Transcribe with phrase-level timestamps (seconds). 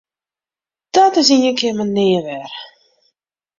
[0.95, 2.49] Dat is ien kear mar nea wer!